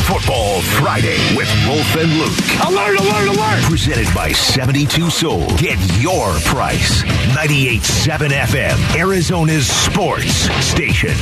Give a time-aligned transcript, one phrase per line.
[0.00, 2.66] Football Friday with Wolf and Luke.
[2.66, 3.62] Alert, alert, alert!
[3.64, 5.58] Presented by 72 Sold.
[5.58, 7.02] Get your price.
[7.34, 10.32] 98.7 FM, Arizona's sports
[10.64, 11.14] station.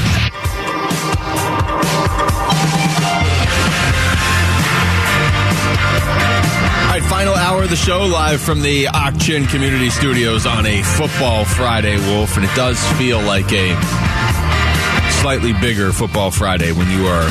[6.82, 10.82] All right, final hour of the show live from the Auction Community Studios on a
[10.82, 13.76] Football Friday, Wolf, and it does feel like a
[15.20, 17.28] slightly bigger Football Friday when you are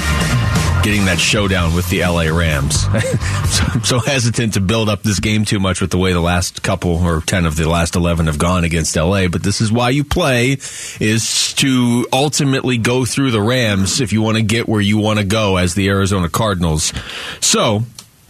[0.83, 2.81] getting that showdown with the LA Rams.
[2.81, 6.21] so, I'm so hesitant to build up this game too much with the way the
[6.21, 9.71] last couple or 10 of the last 11 have gone against LA, but this is
[9.71, 10.57] why you play
[10.99, 15.19] is to ultimately go through the Rams if you want to get where you want
[15.19, 16.93] to go as the Arizona Cardinals.
[17.41, 17.83] So,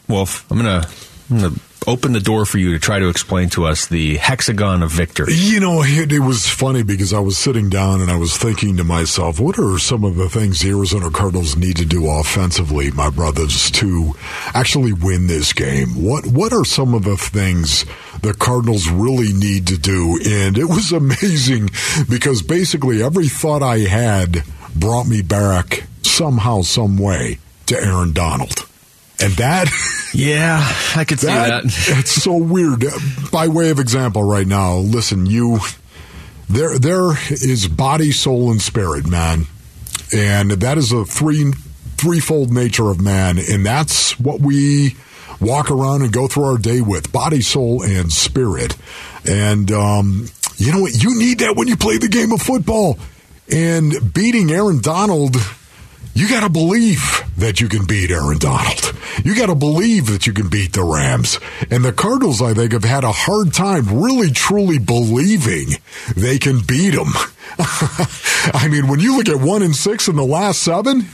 [0.07, 3.87] Wolf, I'm going to open the door for you to try to explain to us
[3.87, 5.33] the hexagon of victory.
[5.33, 8.77] You know, it, it, was funny because I was sitting down and I was thinking
[8.77, 12.91] to myself, what are some of the things the Arizona Cardinals need to do offensively,
[12.91, 14.13] my brothers, to
[14.53, 16.03] actually win this game?
[16.03, 17.85] What What are some of the things
[18.21, 20.19] the Cardinals really need to do?
[20.25, 21.69] And it was amazing
[22.09, 24.43] because basically every thought I had
[24.75, 28.68] brought me back somehow, some way to Aaron Donald.
[29.21, 29.67] And that,
[30.13, 30.59] yeah,
[30.95, 31.65] I could see that.
[31.65, 32.85] It's so weird.
[33.31, 35.59] By way of example, right now, listen, you,
[36.49, 39.47] there, there is body, soul, and spirit, man,
[40.13, 41.51] and that is a three,
[41.97, 44.95] threefold nature of man, and that's what we
[45.41, 48.77] walk around and go through our day with: body, soul, and spirit.
[49.25, 51.03] And um, you know what?
[51.03, 52.97] You need that when you play the game of football.
[53.51, 55.35] And beating Aaron Donald
[56.13, 58.93] you got to believe that you can beat Aaron Donald.
[59.23, 61.39] You got to believe that you can beat the Rams.
[61.71, 65.69] And the Cardinals, I think, have had a hard time really truly believing
[66.15, 67.11] they can beat them.
[67.59, 71.07] I mean, when you look at one and six in the last seven,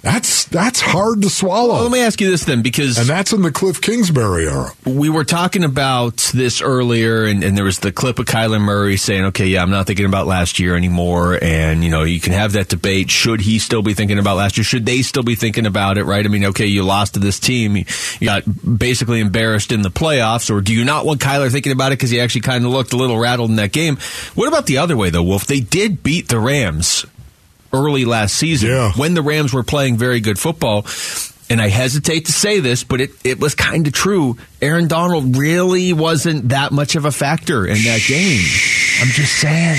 [0.00, 1.74] that's that's hard to swallow.
[1.74, 4.70] Well, let me ask you this then, because and that's in the Cliff Kingsbury era.
[4.86, 8.96] We were talking about this earlier, and, and, there was the clip of Kyler Murray
[8.96, 12.32] saying, "Okay, yeah, I'm not thinking about last year anymore." And you know, you can
[12.32, 14.64] have that debate: should he still be thinking about last year?
[14.64, 16.04] Should they still be thinking about it?
[16.04, 16.24] Right?
[16.24, 17.84] I mean, okay, you lost to this team, you
[18.22, 18.44] got
[18.78, 22.10] basically embarrassed in the playoffs, or do you not want Kyler thinking about it because
[22.10, 23.96] he actually kind of looked a little rattled in that game?
[24.36, 25.46] What about the other way though, Wolf?
[25.46, 27.04] They did beat the Rams
[27.72, 28.92] early last season yeah.
[28.92, 30.86] when the Rams were playing very good football.
[31.50, 34.36] And I hesitate to say this, but it, it was kind of true.
[34.60, 38.44] Aaron Donald really wasn't that much of a factor in that game.
[39.00, 39.78] I'm just saying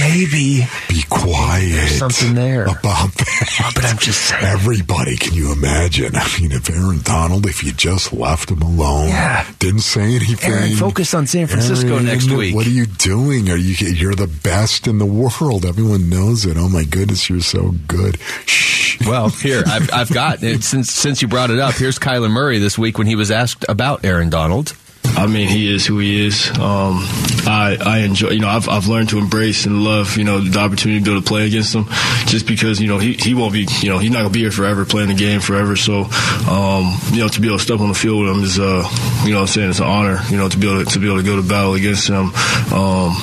[0.00, 1.70] maybe be quiet.
[1.70, 3.72] There's something there about that.
[3.74, 4.44] But I'm just saying.
[4.44, 6.14] Everybody, can you imagine?
[6.14, 9.46] I mean, if Aaron Donald, if you just left him alone, yeah.
[9.58, 10.52] didn't say anything.
[10.52, 12.54] Aaron, focus on San Francisco Aaron, next week.
[12.54, 13.50] What are you doing?
[13.50, 13.74] Are you?
[13.86, 15.64] You're the best in the world.
[15.64, 16.56] Everyone knows it.
[16.56, 18.18] Oh my goodness, you're so good.
[18.46, 19.00] Shh.
[19.06, 21.74] Well, here I've I've got it since since you brought it up.
[21.74, 24.76] Here's Kyler Murray this week when he was asked about Aaron Donald.
[25.04, 26.50] I mean, he is who he is.
[26.58, 27.04] Um,
[27.46, 28.30] I I enjoy.
[28.30, 30.16] You know, I've I've learned to embrace and love.
[30.16, 31.86] You know, the opportunity to be able to play against him,
[32.26, 33.66] just because you know he, he won't be.
[33.80, 35.76] You know, he's not gonna be here forever, playing the game forever.
[35.76, 36.04] So,
[36.48, 38.88] um, you know, to be able to step on the field with him is, uh,
[39.24, 40.20] you know, I'm saying it's an honor.
[40.30, 42.32] You know, to be able to, to be able to go to battle against him.
[42.72, 43.14] Um,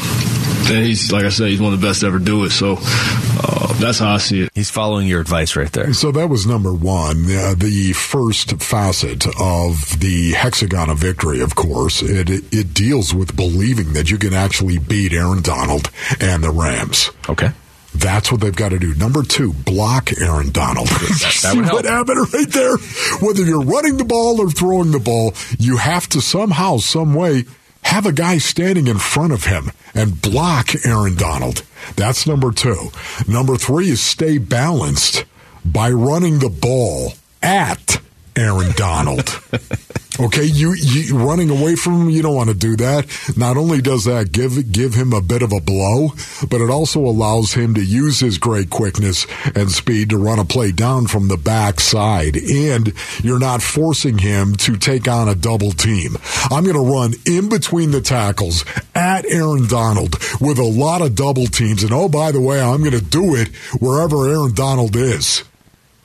[0.72, 2.52] and he's like I said, he's one of the best to ever do it.
[2.52, 2.78] So
[3.42, 4.52] uh, that's how I see it.
[4.54, 5.94] He's following your advice right there.
[5.94, 11.42] So that was number one, uh, the first facet of the hexagon of victory.
[11.42, 15.90] Of course, it it deals with believing that you can actually beat Aaron Donald
[16.20, 17.12] and the Rams.
[17.28, 17.52] Okay.
[17.96, 18.94] That's what they've got to do.
[18.94, 20.88] Number two, block Aaron Donald.
[20.88, 21.76] that, that would help.
[21.76, 22.78] what happened right there?
[23.20, 27.46] Whether you're running the ball or throwing the ball, you have to somehow, some way,
[27.84, 31.64] have a guy standing in front of him and block Aaron Donald.
[31.96, 32.92] That's number two.
[33.28, 35.26] Number three is stay balanced
[35.66, 38.00] by running the ball at
[38.36, 39.42] Aaron Donald.
[40.20, 43.08] Okay, you, you running away from him, you don't want to do that.
[43.38, 46.10] Not only does that give give him a bit of a blow,
[46.50, 49.26] but it also allows him to use his great quickness
[49.56, 52.36] and speed to run a play down from the backside.
[52.36, 52.94] And
[53.24, 56.18] you're not forcing him to take on a double team.
[56.52, 61.16] I'm going to run in between the tackles at Aaron Donald with a lot of
[61.16, 61.82] double teams.
[61.82, 63.48] And oh, by the way, I'm going to do it
[63.80, 65.44] wherever Aaron Donald is.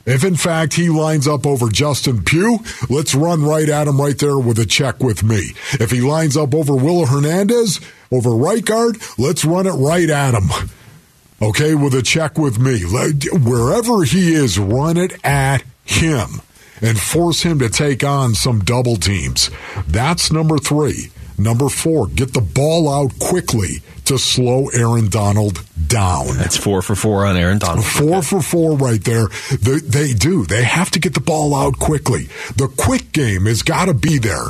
[0.07, 2.59] If in fact he lines up over Justin Pugh,
[2.91, 5.55] let's run right at him right there with a check with me.
[5.73, 7.81] If he lines up over Will Hernandez,
[8.13, 10.71] over right guard, let's run it right at him.
[11.41, 12.83] Okay, with a check with me.
[12.83, 16.41] Wherever he is, run it at him
[16.81, 19.51] and force him to take on some double teams.
[19.87, 21.11] That's number three.
[21.39, 26.37] Number four, get the ball out quickly to slow Aaron Donald down.
[26.37, 27.85] That's four for four on Aaron Donald.
[27.85, 29.29] Four for four right there.
[29.61, 30.45] They, they do.
[30.45, 32.29] They have to get the ball out quickly.
[32.57, 34.47] The quick game has got to be there.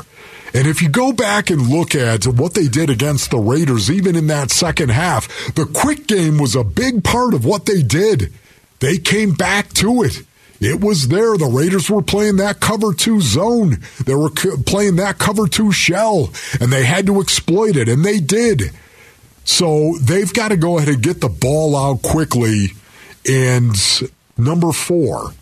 [0.55, 4.15] And if you go back and look at what they did against the Raiders, even
[4.15, 8.33] in that second half, the quick game was a big part of what they did.
[8.79, 10.23] They came back to it.
[10.61, 11.37] It was there.
[11.37, 13.83] The Raiders were playing that cover two zone.
[14.05, 18.21] They were playing that cover two shell, and they had to exploit it, and they
[18.21, 18.71] did.
[19.45, 22.69] So they've got to go ahead and get the ball out quickly.
[23.29, 23.77] And
[24.37, 25.33] number four,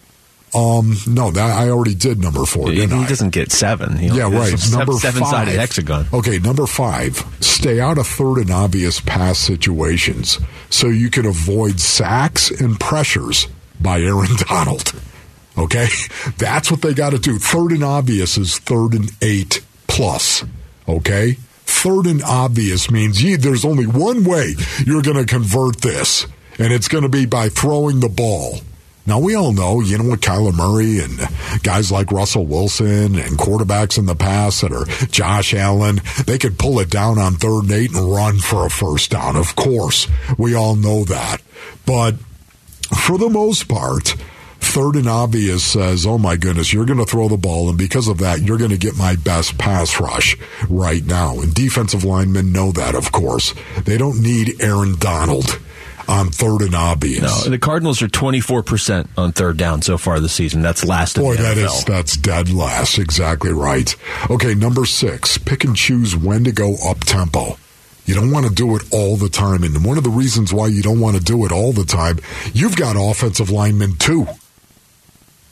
[0.54, 2.70] um, no, that I already did number four.
[2.70, 3.08] He, he I?
[3.08, 3.96] doesn't get seven.
[3.96, 4.54] He yeah, right.
[4.70, 6.06] Number seven sided hexagon.
[6.12, 7.25] Okay, number five.
[7.40, 10.38] Stay out of third and obvious pass situations
[10.69, 13.49] so you can avoid sacks and pressures
[13.81, 14.93] by Aaron Donald.
[15.56, 15.87] Okay,
[16.38, 17.38] that's what they got to do.
[17.38, 20.44] Third and obvious is third and eight plus.
[20.88, 21.37] Okay,
[21.82, 24.55] third and obvious means you, there's only one way
[24.87, 26.26] you're going to convert this,
[26.58, 28.61] and it's going to be by throwing the ball.
[29.05, 31.19] Now, we all know, you know, what Kyler Murray and
[31.64, 36.56] guys like Russell Wilson and quarterbacks in the past that are Josh Allen, they could
[36.56, 39.35] pull it down on third and eight and run for a first down.
[39.35, 40.06] Of course,
[40.38, 41.38] we all know that.
[41.85, 42.14] But
[42.96, 44.14] for the most part,
[44.62, 48.09] third and obvious says, oh my goodness, you're going to throw the ball, and because
[48.09, 50.37] of that, you're going to get my best pass rush
[50.69, 51.41] right now.
[51.41, 53.55] And defensive linemen know that, of course.
[53.85, 55.61] They don't need Aaron Donald
[56.09, 57.44] on third and obvious.
[57.44, 60.62] No, the Cardinals are 24% on third down so far this season.
[60.62, 61.79] That's last Boy, that NFL.
[61.79, 62.99] is that's dead last.
[62.99, 63.94] Exactly right.
[64.31, 67.56] Okay, number six, pick and choose when to go up tempo.
[68.05, 69.62] You don't want to do it all the time.
[69.62, 72.19] And one of the reasons why you don't want to do it all the time,
[72.53, 74.26] you've got offensive linemen too.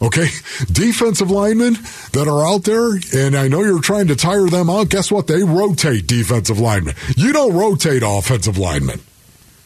[0.03, 0.29] Okay?
[0.73, 1.75] Defensive linemen
[2.13, 4.89] that are out there, and I know you're trying to tire them out.
[4.89, 5.27] Guess what?
[5.27, 6.95] They rotate defensive linemen.
[7.17, 9.01] You don't rotate offensive linemen.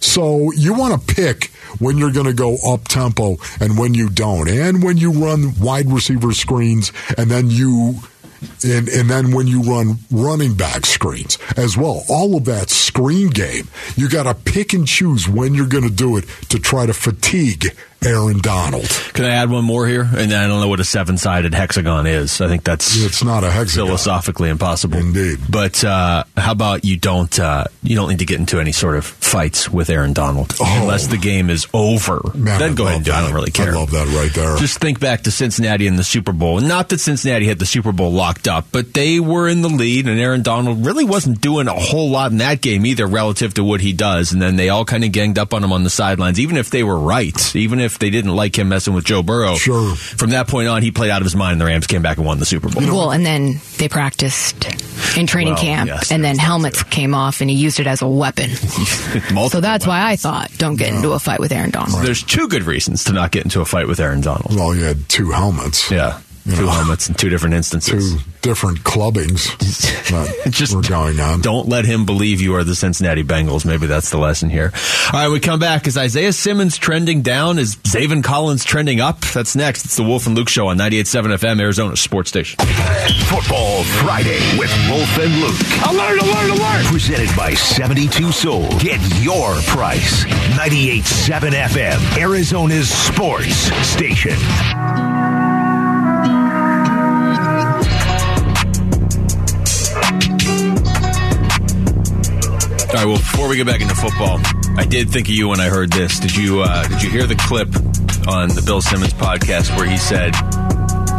[0.01, 1.47] So you want to pick
[1.79, 5.59] when you're going to go up tempo and when you don't, and when you run
[5.59, 8.01] wide receiver screens, and then you
[8.63, 13.31] and, and then when you run running back screens as well, all of that screen
[13.31, 16.85] game, you got to pick and choose when you're going to do it to try
[16.85, 17.67] to fatigue
[18.05, 18.89] Aaron Donald.
[19.13, 20.03] Can I add one more here?
[20.03, 22.41] And I don't know what a seven sided hexagon is.
[22.41, 23.87] I think that's it's not a hexagon.
[23.87, 24.99] Philosophically impossible.
[24.99, 25.39] Indeed.
[25.49, 28.97] But uh, how about you don't uh, you don't need to get into any sort
[28.97, 30.79] of fights with Aaron Donald oh.
[30.83, 32.21] unless the game is over.
[32.35, 33.13] Man, then I go ahead and do.
[33.13, 33.73] I don't really care.
[33.73, 34.57] I love that right there.
[34.57, 36.61] Just think back to Cincinnati in the Super Bowl.
[36.61, 40.07] Not that Cincinnati had the Super Bowl locked up, but they were in the lead,
[40.09, 43.65] and Aaron Donald really wasn't doing a whole lot in that game either, relative to
[43.65, 44.33] what he does.
[44.33, 46.71] And then they all kind of ganged up on him on the sidelines, even if
[46.71, 49.55] they were right, even if they didn't like him messing with Joe Burrow.
[49.57, 49.95] Sure.
[49.95, 52.17] From that point on, he played out of his mind, and the Rams came back
[52.19, 52.83] and won the Super Bowl.
[52.83, 54.67] well, and then they practiced
[55.17, 56.89] in training Well, camp, yes, and then helmets too.
[56.91, 58.51] came off, and he used it as a weapon.
[59.51, 62.03] So that's why I thought, don't get into a fight with Aaron Donald.
[62.05, 64.55] There's two good reasons to not get into a fight with Aaron Donald.
[64.57, 65.91] well, you had two helmets.
[65.91, 66.21] Yeah.
[66.47, 66.73] You two um, know.
[66.73, 68.13] helmets in two different instances.
[68.13, 69.47] Two different clubbings
[70.45, 71.41] that Just were going on.
[71.41, 73.65] Don't let him believe you are the Cincinnati Bengals.
[73.65, 74.73] Maybe that's the lesson here.
[75.13, 75.87] All right, we come back.
[75.87, 77.59] Is Isaiah Simmons trending down?
[77.59, 79.21] Is Zaven Collins trending up?
[79.21, 79.87] That's next.
[79.87, 82.59] It's the Wolf and Luke Show on 98.7 FM, Arizona Sports Station.
[83.27, 85.61] Football Friday with Wolf and Luke.
[85.89, 86.85] Alert, alert, alert!
[86.87, 88.81] Presented by 72 Sold.
[88.81, 90.25] Get your price.
[90.25, 93.55] 98.7 FM, Arizona's sports
[93.89, 94.37] station.
[102.95, 103.07] All right.
[103.09, 104.41] Well, before we get back into football,
[104.79, 106.21] I did think of you when I heard this.
[106.21, 107.69] Did you uh, Did you hear the clip
[108.29, 110.33] on the Bill Simmons podcast where he said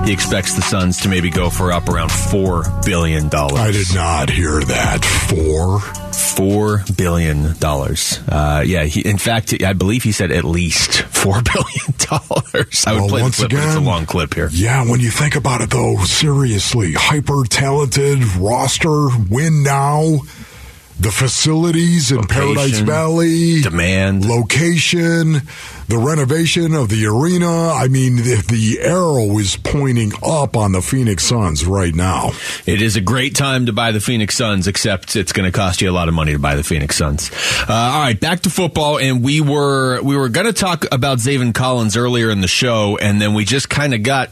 [0.08, 3.60] he expects the Suns to maybe go for up around four billion dollars?
[3.60, 5.04] I did not hear that.
[5.04, 5.82] Four.
[6.14, 8.20] Four billion dollars.
[8.30, 8.86] Uh, yeah.
[8.86, 12.86] He, in fact, I believe he said at least four billion dollars.
[12.88, 14.48] I would Well, play once the clip, but it's a long clip here.
[14.50, 20.20] Yeah, when you think about it, though, seriously, hyper talented roster, win now,
[21.00, 24.26] the facilities in Location, Paradise Valley, Demand.
[24.26, 25.42] location,
[25.88, 27.70] the renovation of the arena.
[27.70, 32.32] I mean, the, the arrow is pointing up on the Phoenix Suns right now.
[32.66, 35.82] It is a great time to buy the Phoenix Suns, except it's going to cost
[35.82, 37.30] you a lot of money to buy the Phoenix Suns.
[37.68, 41.18] Uh, all right, back to football, and we were we were going to talk about
[41.18, 44.30] Zaven Collins earlier in the show, and then we just kind of got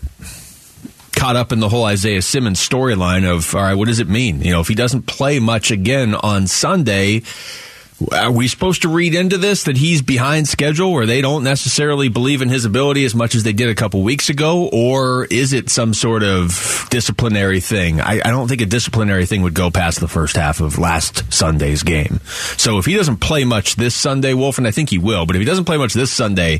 [1.23, 4.41] caught up in the whole Isaiah Simmons storyline of all right, what does it mean?
[4.41, 7.21] You know, if he doesn't play much again on Sunday.
[8.11, 12.09] Are we supposed to read into this that he's behind schedule or they don't necessarily
[12.09, 14.69] believe in his ability as much as they did a couple weeks ago?
[14.73, 18.01] Or is it some sort of disciplinary thing?
[18.01, 21.31] I, I don't think a disciplinary thing would go past the first half of last
[21.31, 22.19] Sunday's game.
[22.57, 25.37] So if he doesn't play much this Sunday, Wolf, and I think he will, but
[25.37, 26.59] if he doesn't play much this Sunday,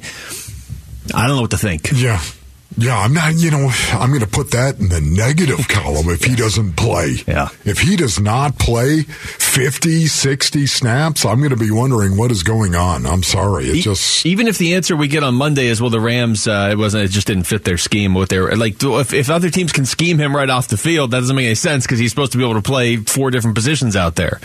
[1.14, 1.90] I don't know what to think.
[1.94, 2.22] Yeah.
[2.78, 6.24] Yeah, I'm not, you know, I'm going to put that in the negative column if
[6.24, 7.16] he doesn't play.
[7.28, 7.50] Yeah.
[7.66, 12.44] If he does not play 50, 60 snaps, I'm going to be wondering what is
[12.44, 13.06] going on.
[13.06, 13.66] I'm sorry.
[13.70, 14.26] It E- just.
[14.26, 17.04] even if the answer we get on Monday is well, the Rams uh, it wasn't
[17.04, 18.14] it just didn't fit their scheme.
[18.14, 21.12] What they were like, if, if other teams can scheme him right off the field,
[21.12, 23.56] that doesn't make any sense because he's supposed to be able to play four different
[23.56, 24.40] positions out there.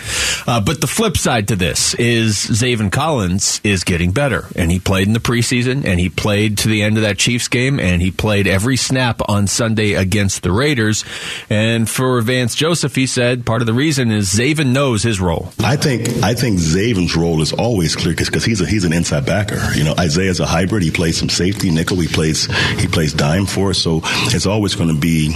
[0.47, 4.79] Uh, but the flip side to this is Zaven Collins is getting better, and he
[4.79, 8.03] played in the preseason, and he played to the end of that Chiefs game, and
[8.03, 11.05] he played every snap on Sunday against the Raiders.
[11.49, 15.53] And for Vance Joseph, he said part of the reason is Zaven knows his role.
[15.61, 19.25] I think I think Zaven's role is always clear because he's a, he's an inside
[19.25, 19.61] backer.
[19.75, 20.83] You know, Isaiah's a hybrid.
[20.83, 21.99] He plays some safety nickel.
[21.99, 22.47] He plays
[22.79, 23.79] he plays dime for us.
[23.79, 25.33] So it's always going to be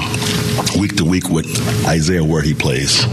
[0.78, 1.46] week to week with
[1.86, 3.04] Isaiah where he plays.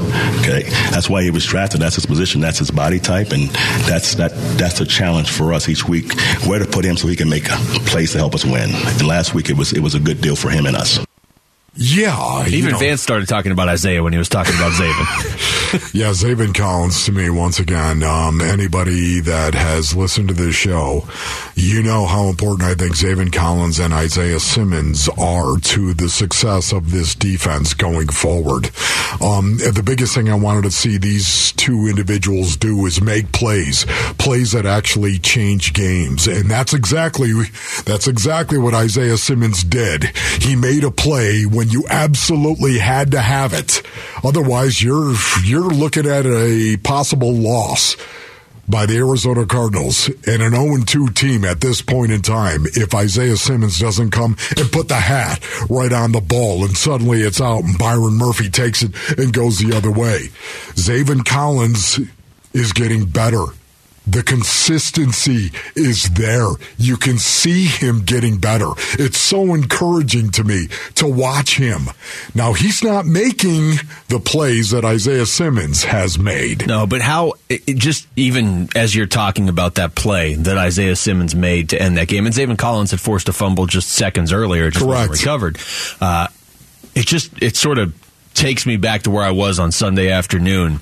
[0.42, 1.82] Okay, that's why he was drafted.
[1.82, 2.42] That's his position.
[2.42, 3.50] That's his body type, and
[3.86, 7.16] that's that that's a challenge for us each week where to put him so he
[7.16, 7.46] can make
[7.86, 8.70] plays to help us win.
[8.72, 11.09] And last week it was it was a good deal for him and us.
[11.82, 12.46] Yeah.
[12.48, 12.78] Even know.
[12.78, 15.46] Vance started talking about Isaiah when he was talking about Zaven.
[15.94, 21.08] Yeah, Zaven Collins to me, once again, um, anybody that has listened to this show,
[21.56, 26.72] you know how important I think Zaven Collins and Isaiah Simmons are to the success
[26.72, 28.72] of this defense going forward.
[29.22, 33.86] Um, the biggest thing I wanted to see these two individuals do is make plays,
[34.18, 36.28] plays that actually change games.
[36.28, 37.32] And that's exactly,
[37.86, 40.16] that's exactly what Isaiah Simmons did.
[40.40, 43.82] He made a play when you absolutely had to have it.
[44.24, 47.96] Otherwise, you're, you're looking at a possible loss
[48.70, 52.94] by the Arizona Cardinals and an 0 2 team at this point in time if
[52.94, 57.42] Isaiah Simmons doesn't come and put the hat right on the ball and suddenly it's
[57.42, 60.30] out and Byron Murphy takes it and goes the other way.
[60.76, 62.00] Zaven Collins
[62.54, 63.44] is getting better.
[64.10, 66.48] The consistency is there.
[66.78, 68.72] You can see him getting better.
[68.94, 71.90] It's so encouraging to me to watch him.
[72.34, 73.76] Now, he's not making
[74.08, 76.66] the plays that Isaiah Simmons has made.
[76.68, 81.36] No, but how, it, just even as you're talking about that play that Isaiah Simmons
[81.36, 84.72] made to end that game, and Zaven Collins had forced a fumble just seconds earlier,
[84.72, 85.12] just Correct.
[85.12, 85.60] recovered.
[86.02, 86.28] Uh,
[86.96, 87.94] it just, it sort of
[88.34, 90.80] takes me back to where I was on Sunday afternoon.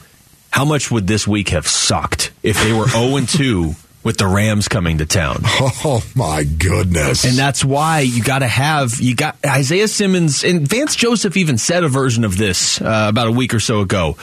[0.57, 4.67] How much would this week have sucked if they were 0 2 with the Rams
[4.67, 5.41] coming to town?
[5.43, 7.25] Oh my goodness.
[7.25, 11.59] And that's why you got to have you got Isaiah Simmons and Vance Joseph even
[11.59, 14.17] said a version of this uh, about a week or so ago.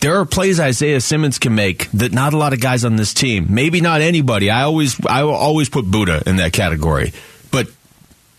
[0.00, 3.12] There are plays Isaiah Simmons can make that not a lot of guys on this
[3.12, 4.48] team, maybe not anybody.
[4.48, 7.12] I always I will always put Budda in that category,
[7.50, 7.68] but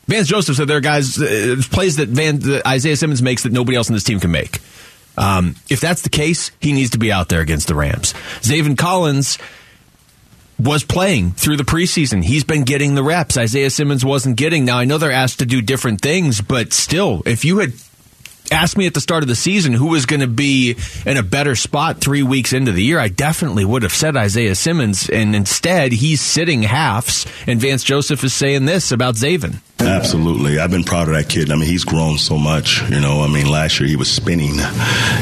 [0.07, 3.51] Vance Joseph said there are guys uh, plays that Van that Isaiah Simmons makes that
[3.51, 4.59] nobody else on this team can make.
[5.17, 8.13] Um, if that's the case, he needs to be out there against the Rams.
[8.41, 9.37] Zaven Collins
[10.59, 12.23] was playing through the preseason.
[12.23, 13.37] He's been getting the reps.
[13.37, 14.65] Isaiah Simmons wasn't getting.
[14.65, 17.73] Now I know they're asked to do different things, but still, if you had
[18.51, 21.23] asked me at the start of the season who was going to be in a
[21.23, 25.09] better spot three weeks into the year, I definitely would have said Isaiah Simmons.
[25.09, 29.59] And instead, he's sitting halves, and Vance Joseph is saying this about Zaven.
[29.79, 30.57] Absolutely.
[30.57, 31.51] I've been proud of that kid.
[31.51, 32.81] I mean, he's grown so much.
[32.89, 34.55] You know, I mean, last year he was spinning,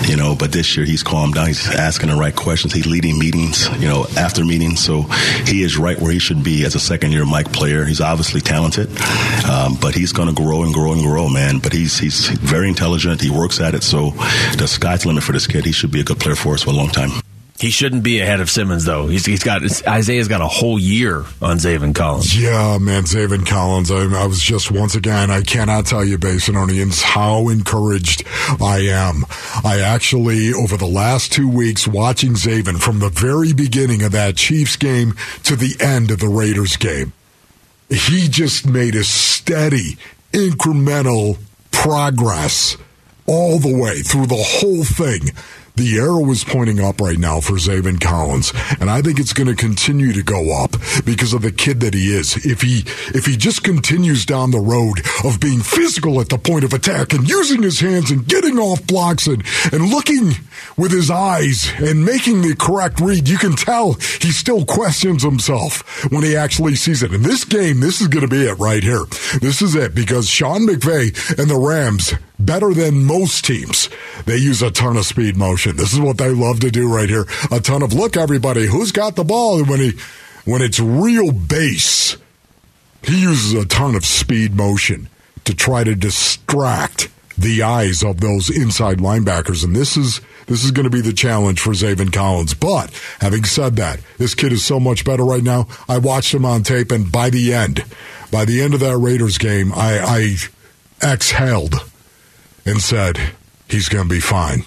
[0.08, 1.48] you know, but this year he's calmed down.
[1.48, 2.72] He's asking the right questions.
[2.72, 4.84] He's leading meetings, you know, after meetings.
[4.84, 5.04] So
[5.46, 7.84] he is right where he should be as a second year Mike player.
[7.84, 8.90] He's obviously talented,
[9.50, 11.60] um, but he's going to grow and grow and grow, man.
[11.60, 13.22] But he's, he's very intelligent.
[13.22, 13.84] He works at it.
[13.84, 14.12] So
[14.58, 15.66] the sky's the limit for this kid.
[15.66, 17.12] He should be a good player for us for a long time.
[17.64, 19.08] He shouldn't be ahead of Simmons, though.
[19.08, 22.38] He's, he's got Isaiah's got a whole year on Zaven Collins.
[22.38, 23.90] Yeah, man, Zaven Collins.
[23.90, 25.32] I, I was just once again.
[25.32, 28.26] I cannot tell you, Basinonians, how encouraged
[28.60, 29.24] I am.
[29.64, 34.36] I actually, over the last two weeks, watching Zaven from the very beginning of that
[34.36, 37.14] Chiefs game to the end of the Raiders game,
[37.88, 39.96] he just made a steady,
[40.34, 41.38] incremental
[41.72, 42.76] progress
[43.26, 45.30] all the way through the whole thing.
[45.76, 49.48] The arrow is pointing up right now for Zaven Collins, and I think it's going
[49.48, 52.46] to continue to go up because of the kid that he is.
[52.46, 52.84] If he
[53.18, 57.12] if he just continues down the road of being physical at the point of attack
[57.14, 60.34] and using his hands and getting off blocks and and looking
[60.78, 66.12] with his eyes and making the correct read, you can tell he still questions himself
[66.12, 67.16] when he actually sees it.
[67.16, 69.06] In this game, this is going to be it right here.
[69.42, 72.14] This is it because Sean McVay and the Rams
[72.46, 73.90] better than most teams.
[74.26, 75.76] They use a ton of speed motion.
[75.76, 77.26] This is what they love to do right here.
[77.52, 79.64] A ton of look, everybody, who's got the ball?
[79.64, 79.94] When he
[80.46, 82.18] when it's real base,
[83.04, 85.10] he uses a ton of speed motion
[85.46, 89.64] to try to distract the eyes of those inside linebackers.
[89.64, 92.54] And this is this is going to be the challenge for Zaven Collins.
[92.54, 95.68] But having said that, this kid is so much better right now.
[95.88, 97.86] I watched him on tape, and by the end,
[98.32, 100.00] by the end of that Raiders game, I,
[101.02, 101.76] I exhaled
[102.66, 103.20] and said,
[103.70, 104.64] he's going to be fine.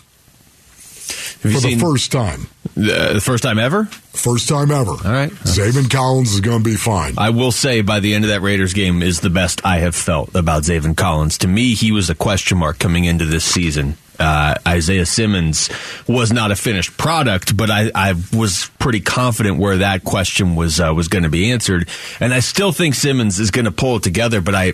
[1.40, 2.48] For the first time.
[2.74, 3.84] The, first time ever?
[3.84, 4.90] First time ever.
[4.90, 5.30] All right.
[5.30, 7.14] Zaven Collins is going to be fine.
[7.16, 9.94] I will say by the end of that Raiders game is the best I have
[9.94, 11.38] felt about Zaven Collins.
[11.38, 13.96] To me, he was a question mark coming into this season.
[14.18, 15.68] Uh, Isaiah Simmons
[16.08, 20.80] was not a finished product, but I, I was pretty confident where that question was
[20.80, 21.88] uh, was going to be answered,
[22.18, 24.40] and I still think Simmons is going to pull it together.
[24.40, 24.72] But I,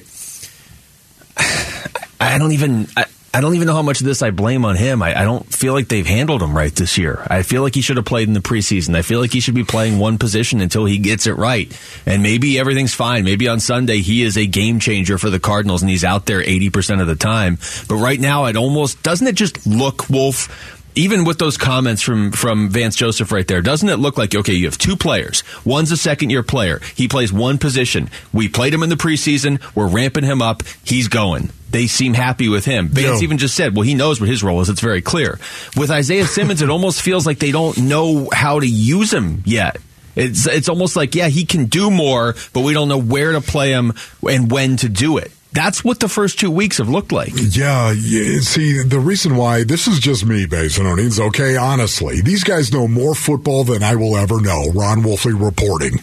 [2.22, 2.88] I don't even.
[2.96, 5.02] I, I don't even know how much of this I blame on him.
[5.02, 7.26] I, I, don't feel like they've handled him right this year.
[7.30, 8.94] I feel like he should have played in the preseason.
[8.94, 11.74] I feel like he should be playing one position until he gets it right.
[12.04, 13.24] And maybe everything's fine.
[13.24, 16.42] Maybe on Sunday he is a game changer for the Cardinals and he's out there
[16.42, 17.56] 80% of the time.
[17.88, 22.32] But right now it almost, doesn't it just look, Wolf, even with those comments from
[22.32, 24.52] from Vance Joseph right there, doesn't it look like okay?
[24.52, 25.42] You have two players.
[25.64, 26.80] One's a second year player.
[26.94, 28.10] He plays one position.
[28.32, 29.60] We played him in the preseason.
[29.74, 30.62] We're ramping him up.
[30.84, 31.50] He's going.
[31.70, 32.88] They seem happy with him.
[32.88, 33.24] Vance yeah.
[33.24, 34.68] even just said, well, he knows what his role is.
[34.68, 35.38] It's very clear.
[35.74, 39.78] With Isaiah Simmons, it almost feels like they don't know how to use him yet.
[40.14, 43.40] It's it's almost like yeah, he can do more, but we don't know where to
[43.40, 43.94] play him
[44.28, 45.32] and when to do it.
[45.52, 47.32] That's what the first two weeks have looked like.
[47.34, 48.40] Yeah, yeah.
[48.40, 51.20] See, the reason why this is just me, Basinonians.
[51.28, 54.70] Okay, honestly, these guys know more football than I will ever know.
[54.74, 56.00] Ron Wolfley reporting.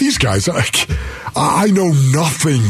[0.00, 0.64] These guys, I,
[1.36, 2.62] I know nothing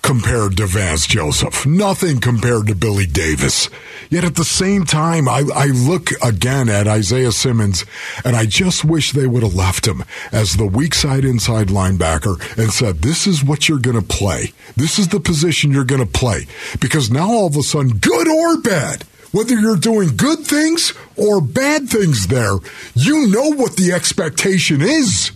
[0.00, 3.68] compared to Vance Joseph, nothing compared to Billy Davis.
[4.10, 7.84] Yet at the same time, I, I look again at Isaiah Simmons
[8.24, 12.38] and I just wish they would have left him as the weak side inside linebacker
[12.56, 14.52] and said, this is what you're going to play.
[14.76, 16.46] This is the position you're going to play.
[16.80, 21.40] Because now all of a sudden, good or bad, whether you're doing good things or
[21.40, 22.54] bad things there,
[22.94, 25.32] you know what the expectation is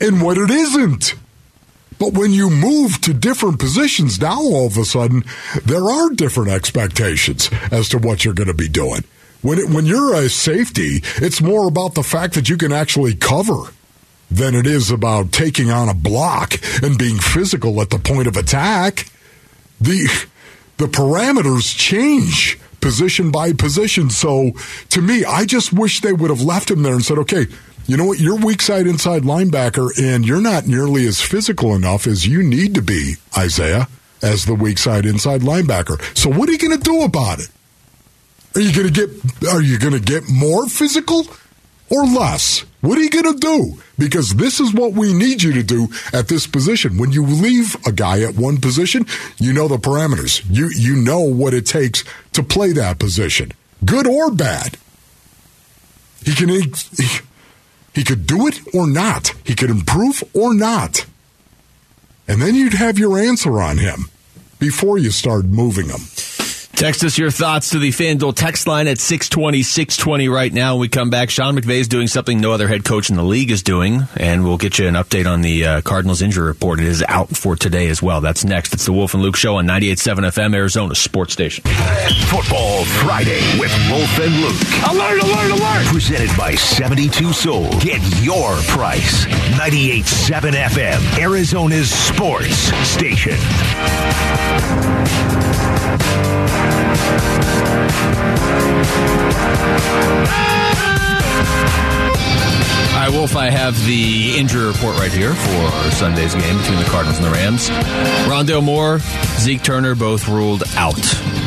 [0.00, 1.14] and what it isn't.
[1.98, 5.24] But when you move to different positions, now all of a sudden,
[5.64, 9.04] there are different expectations as to what you're going to be doing.
[9.42, 13.14] When, it, when you're a safety, it's more about the fact that you can actually
[13.14, 13.72] cover
[14.30, 18.36] than it is about taking on a block and being physical at the point of
[18.36, 19.08] attack.
[19.80, 20.08] The,
[20.78, 24.10] the parameters change position by position.
[24.10, 24.52] So
[24.90, 27.46] to me, I just wish they would have left him there and said, okay,
[27.86, 28.18] you know what?
[28.18, 32.74] You're weak side inside linebacker, and you're not nearly as physical enough as you need
[32.74, 33.88] to be, Isaiah,
[34.22, 36.00] as the weak side inside linebacker.
[36.16, 37.48] So what are you going to do about it?
[38.56, 39.48] Are you going to get?
[39.48, 41.26] Are you going to get more physical
[41.90, 42.64] or less?
[42.80, 43.82] What are you going to do?
[43.98, 46.98] Because this is what we need you to do at this position.
[46.98, 49.06] When you leave a guy at one position,
[49.38, 50.42] you know the parameters.
[50.50, 53.52] You you know what it takes to play that position,
[53.84, 54.76] good or bad.
[56.24, 56.48] He can.
[56.48, 56.72] He,
[57.96, 59.32] he could do it or not.
[59.42, 61.06] He could improve or not.
[62.28, 64.10] And then you'd have your answer on him
[64.58, 66.00] before you start moving him.
[66.76, 70.74] Text us your thoughts to the FanDuel text line at 620, 620 right now.
[70.74, 73.22] When we come back, Sean McVay is doing something no other head coach in the
[73.22, 76.78] league is doing, and we'll get you an update on the uh, Cardinals injury report.
[76.78, 78.20] It is out for today as well.
[78.20, 78.74] That's next.
[78.74, 81.64] It's the Wolf and Luke Show on 98.7 FM, Arizona Sports Station.
[82.28, 84.60] Football Friday with Wolf and Luke.
[84.90, 85.86] Alert, alert, alert!
[85.86, 87.80] Presented by 72 Sold.
[87.80, 89.24] Get your price.
[89.24, 92.54] 98.7 FM, Arizona's sports
[92.86, 93.38] station.
[103.06, 107.18] Right, Wolf, I have the injury report right here for Sunday's game between the Cardinals
[107.18, 107.68] and the Rams.
[108.28, 108.98] Rondale Moore,
[109.38, 110.96] Zeke Turner both ruled out.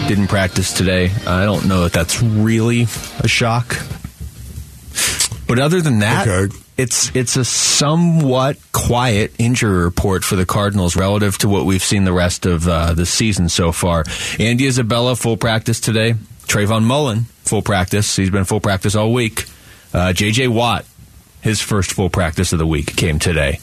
[0.08, 1.12] Didn't practice today.
[1.28, 2.84] I don't know if that's really
[3.20, 3.76] a shock.
[5.48, 6.56] But other than that, okay.
[6.80, 12.06] It's it's a somewhat quiet injury report for the Cardinals relative to what we've seen
[12.06, 14.06] the rest of uh, the season so far.
[14.40, 16.14] Andy Isabella full practice today.
[16.44, 18.16] Trayvon Mullen full practice.
[18.16, 19.46] He's been full practice all week.
[19.94, 20.48] Uh, J.J.
[20.48, 20.86] Watt,
[21.42, 23.60] his first full practice of the week came today.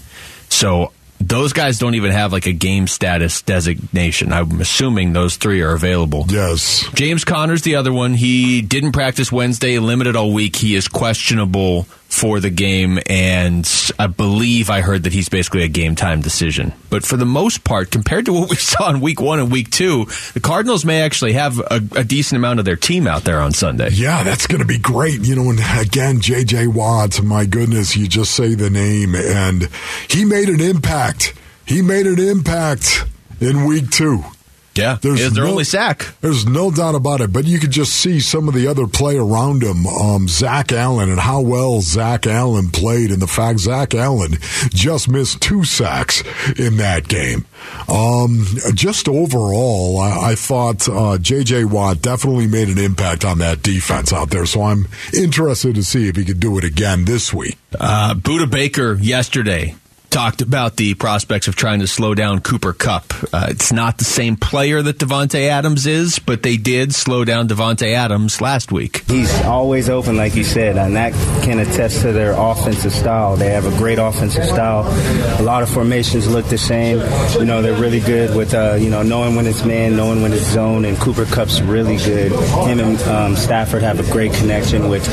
[0.50, 4.32] So those guys don't even have like a game status designation.
[4.32, 6.26] I'm assuming those three are available.
[6.28, 6.84] Yes.
[6.94, 8.14] James Conner's the other one.
[8.14, 10.56] He didn't practice Wednesday, limited all week.
[10.56, 15.68] He is questionable for the game, and I believe I heard that he's basically a
[15.68, 16.72] game time decision.
[16.88, 19.70] But for the most part, compared to what we saw in week one and week
[19.70, 23.40] two, the Cardinals may actually have a, a decent amount of their team out there
[23.40, 23.90] on Sunday.
[23.90, 25.20] Yeah, that's going to be great.
[25.20, 26.68] You know, and again, J.J.
[26.68, 29.68] Watt, my goodness, you just say the name, and
[30.08, 31.34] he made an impact.
[31.66, 33.04] He made an impact
[33.40, 34.24] in week two.
[34.76, 36.06] Yeah, There's there's their no- only sack.
[36.20, 39.16] There's no doubt about it, but you could just see some of the other play
[39.16, 43.94] around him, um, Zach Allen, and how well Zach Allen played, and the fact Zach
[43.94, 44.38] Allen
[44.70, 46.22] just missed two sacks
[46.58, 47.46] in that game.
[47.88, 51.64] Um, just overall, I, I thought uh, J.J.
[51.64, 56.08] Watt definitely made an impact on that defense out there, so I'm interested to see
[56.08, 57.58] if he could do it again this week.
[57.78, 59.74] Uh, Budda Baker yesterday
[60.16, 63.12] talked about the prospects of trying to slow down Cooper Kupp.
[63.34, 67.48] Uh, it's not the same player that Davante Adams is, but they did slow down
[67.48, 69.04] Davante Adams last week.
[69.08, 71.12] He's always open, like you said, and that
[71.44, 73.36] can attest to their offensive style.
[73.36, 74.86] They have a great offensive style.
[75.38, 76.98] A lot of formations look the same.
[77.38, 80.32] You know, they're really good with, uh, you know, knowing when it's man, knowing when
[80.32, 82.32] it's zone, and Cooper Kupp's really good.
[82.66, 85.06] Him and um, Stafford have a great connection, which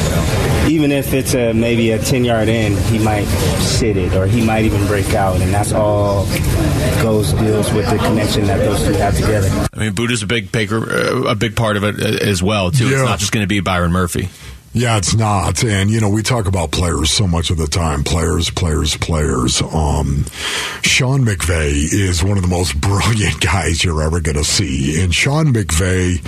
[0.70, 3.26] even if it's a, maybe a 10 yard in, he might
[3.60, 6.24] sit it or he might even break out, and that's all
[7.02, 9.50] goes deals with the connection that those two have together.
[9.74, 12.70] I mean, Budda's a big Baker, uh, a big part of it uh, as well
[12.70, 12.88] too.
[12.88, 13.00] Yeah.
[13.00, 14.30] It's not just going to be Byron Murphy.
[14.72, 15.64] Yeah, it's not.
[15.64, 18.04] And, you know, we talk about players so much of the time.
[18.04, 19.64] Players, players, players.
[19.64, 20.26] Um,
[20.84, 25.02] Sean McVay is one of the most brilliant guys you're ever going to see.
[25.02, 26.20] And Sean McVay,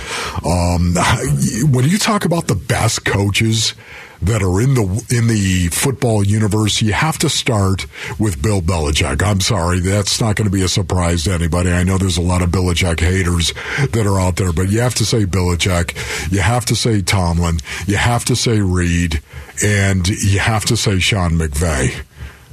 [0.44, 3.74] um, when you talk about the best coaches,
[4.22, 7.86] that are in the in the football universe, you have to start
[8.18, 9.22] with Bill Belichick.
[9.22, 11.70] I'm sorry, that's not going to be a surprise to anybody.
[11.70, 13.52] I know there's a lot of Belichick haters
[13.90, 15.94] that are out there, but you have to say Belichick,
[16.32, 19.22] you have to say Tomlin, you have to say Reid,
[19.64, 22.04] and you have to say Sean McVay.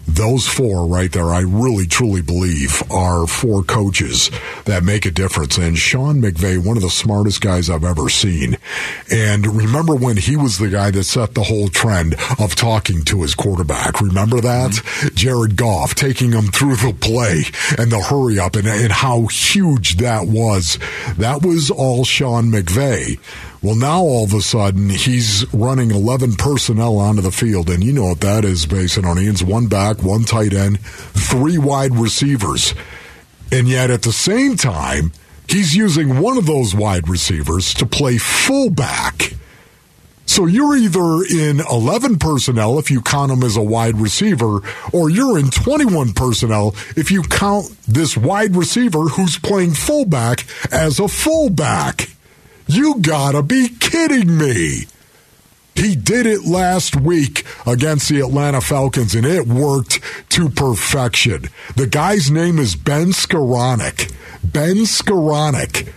[0.07, 4.29] Those four right there, I really truly believe are four coaches
[4.65, 5.57] that make a difference.
[5.57, 8.57] And Sean McVay, one of the smartest guys I've ever seen.
[9.09, 13.21] And remember when he was the guy that set the whole trend of talking to
[13.21, 14.01] his quarterback?
[14.01, 14.71] Remember that?
[14.71, 15.12] Mm-hmm.
[15.23, 17.43] Jared Goff taking him through the play
[17.77, 20.77] and the hurry up and, and how huge that was.
[21.17, 23.17] That was all Sean McVay.
[23.61, 27.93] Well, now all of a sudden he's running 11 personnel onto the field, and you
[27.93, 29.41] know what that is, Basinonians.
[29.41, 32.73] One back, one tight end, three wide receivers.
[33.49, 35.13] And yet at the same time,
[35.47, 39.35] he's using one of those wide receivers to play fullback.
[40.33, 45.11] So you're either in 11 personnel if you count him as a wide receiver, or
[45.11, 51.07] you're in 21 personnel if you count this wide receiver who's playing fullback as a
[51.07, 52.09] fullback.
[52.65, 54.87] You gotta be kidding me.
[55.75, 61.43] He did it last week against the Atlanta Falcons, and it worked to perfection.
[61.75, 64.11] The guy's name is Ben Skowronek.
[64.43, 65.93] Ben Skowronek.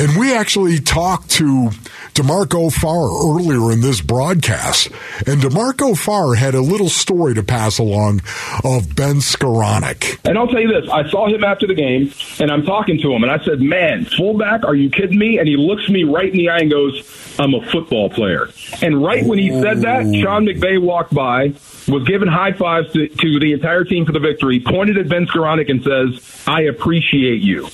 [0.00, 1.72] And we actually talked to
[2.20, 4.90] D'Marco Farr earlier in this broadcast.
[5.26, 8.20] And D'Marco Farr had a little story to pass along
[8.62, 10.20] of Ben Skowronek.
[10.28, 13.12] And I'll tell you this: I saw him after the game, and I'm talking to
[13.12, 14.64] him, and I said, "Man, fullback?
[14.64, 17.54] Are you kidding me?" And he looks me right in the eye and goes, "I'm
[17.54, 18.50] a football player."
[18.82, 20.20] And right when he said that, oh.
[20.20, 21.54] Sean McVay walked by,
[21.90, 25.26] was giving high fives to, to the entire team for the victory, pointed at Ben
[25.26, 27.68] Skowronek and says, "I appreciate you."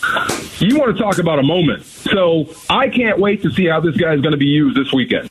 [0.59, 1.85] You want to talk about a moment?
[1.85, 4.92] So I can't wait to see how this guy is going to be used this
[4.92, 5.31] weekend.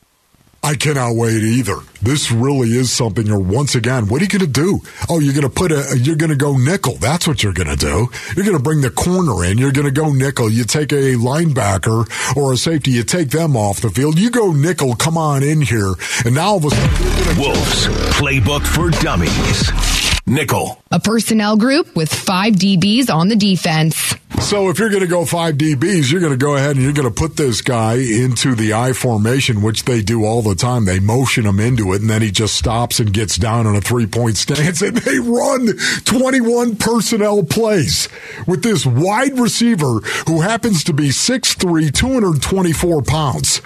[0.66, 1.78] I cannot wait either.
[2.02, 3.30] This really is something.
[3.30, 4.80] Or once again, what are you going to do?
[5.08, 5.96] Oh, you're going to put a.
[5.96, 6.96] You're going to go nickel.
[6.96, 8.10] That's what you're going to do.
[8.36, 9.60] You're going to bring the corner in.
[9.60, 10.50] You're going to go nickel.
[10.50, 12.90] You take a linebacker or a safety.
[12.90, 14.18] You take them off the field.
[14.18, 14.96] You go nickel.
[14.96, 15.94] Come on in here.
[16.26, 20.05] And now all of a sudden, Wolves playbook for dummies.
[20.28, 20.82] Nickel.
[20.92, 24.16] A personnel group with five DBs on the defense.
[24.42, 26.94] So if you're going to go five DBs, you're going to go ahead and you're
[26.94, 30.86] going to put this guy into the I formation, which they do all the time.
[30.86, 33.82] They motion him into it, and then he just stops and gets down on a
[33.82, 38.10] three point stance, and they run 21 personnel plays
[38.46, 43.62] with this wide receiver who happens to be 6'3", 224 pounds.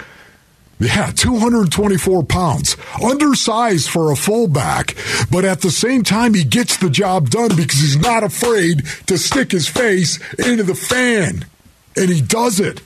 [0.79, 2.77] Yeah, 224 pounds.
[3.03, 4.95] Undersized for a fullback,
[5.29, 9.17] but at the same time, he gets the job done because he's not afraid to
[9.17, 11.45] stick his face into the fan.
[11.97, 12.81] And he does it.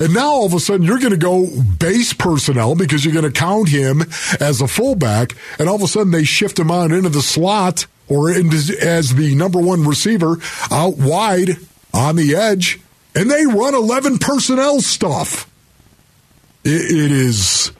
[0.00, 3.30] And now all of a sudden, you're going to go base personnel because you're going
[3.30, 4.02] to count him
[4.40, 5.32] as a fullback.
[5.58, 9.16] And all of a sudden, they shift him on into the slot or into, as
[9.16, 10.38] the number one receiver
[10.70, 11.56] out wide
[11.92, 12.80] on the edge.
[13.14, 15.50] And they run 11 personnel stuff
[16.64, 17.72] it, it is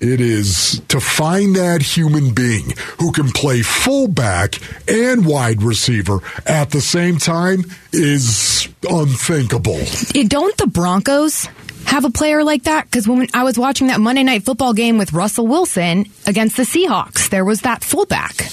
[0.00, 4.54] it is to find that human being who can play fullback
[4.88, 9.80] and wide receiver at the same time is unthinkable.
[10.28, 11.46] Don't the Broncos
[11.86, 12.84] have a player like that?
[12.84, 16.62] Because when I was watching that Monday night football game with Russell Wilson against the
[16.62, 18.46] Seahawks, there was that fullback.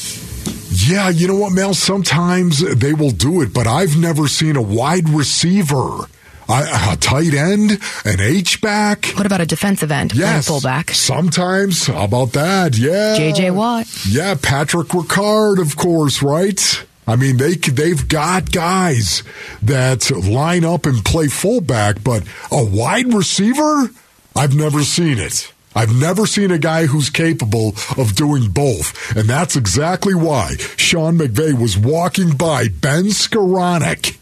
[0.71, 1.75] Yeah, you know what, Mel?
[1.75, 6.07] Sometimes they will do it, but I've never seen a wide receiver
[6.47, 9.07] I, a tight end, an H back.
[9.15, 10.13] What about a defensive end?
[10.13, 10.91] Yes, fullback.
[10.91, 11.87] Sometimes.
[11.87, 12.77] How about that?
[12.77, 13.51] Yeah, J.J.
[13.51, 13.87] Watt.
[14.07, 16.21] Yeah, Patrick Ricard, of course.
[16.21, 16.85] Right.
[17.07, 19.23] I mean, they they've got guys
[19.61, 23.89] that line up and play fullback, but a wide receiver,
[24.35, 25.51] I've never seen it.
[25.75, 31.17] I've never seen a guy who's capable of doing both, and that's exactly why Sean
[31.17, 34.17] McVay was walking by Ben Skowronek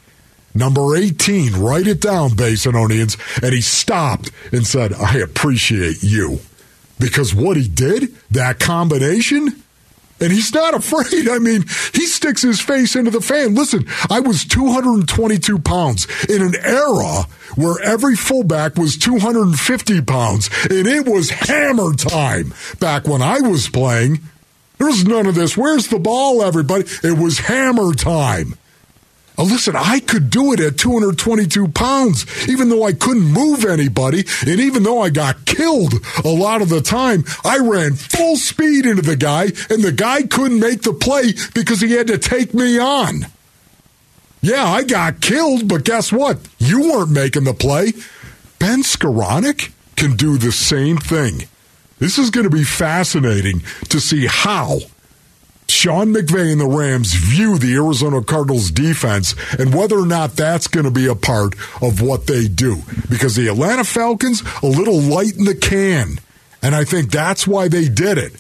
[0.54, 1.54] number 18.
[1.54, 3.18] Write it down, Basinonians.
[3.44, 6.40] And he stopped and said, I appreciate you.
[7.00, 9.64] Because what he did, that combination,
[10.20, 11.28] and he's not afraid.
[11.30, 11.64] I mean,
[11.94, 13.56] he sticks his face into the fan.
[13.56, 17.24] Listen, I was 222 pounds in an era
[17.56, 23.70] where every fullback was 250 pounds, and it was hammer time back when I was
[23.70, 24.22] playing.
[24.78, 25.56] There was none of this.
[25.58, 26.86] Where's the ball, everybody?
[27.04, 28.56] It was hammer time.
[29.36, 34.26] Oh, listen, I could do it at 222 pounds, even though I couldn't move anybody.
[34.46, 35.94] And even though I got killed
[36.24, 40.24] a lot of the time, I ran full speed into the guy, and the guy
[40.24, 43.26] couldn't make the play because he had to take me on.
[44.42, 46.38] Yeah, I got killed, but guess what?
[46.60, 47.94] You weren't making the play.
[48.60, 51.48] Ben Skowronek can do the same thing.
[51.98, 54.80] This is going to be fascinating to see how
[55.68, 60.68] Sean McVay and the Rams view the Arizona Cardinals defense and whether or not that's
[60.68, 62.82] going to be a part of what they do.
[63.10, 66.20] Because the Atlanta Falcons, a little light in the can.
[66.62, 68.34] And I think that's why they did it.